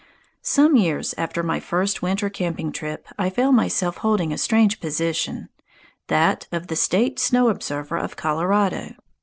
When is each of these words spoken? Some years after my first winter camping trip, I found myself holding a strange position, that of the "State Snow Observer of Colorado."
Some 0.41 0.77
years 0.77 1.13
after 1.15 1.43
my 1.43 1.59
first 1.59 2.01
winter 2.01 2.27
camping 2.27 2.71
trip, 2.71 3.05
I 3.19 3.29
found 3.29 3.55
myself 3.55 3.97
holding 3.97 4.33
a 4.33 4.37
strange 4.39 4.79
position, 4.79 5.49
that 6.07 6.47
of 6.51 6.69
the 6.69 6.75
"State 6.75 7.19
Snow 7.19 7.49
Observer 7.49 7.97
of 7.97 8.15
Colorado." 8.15 8.95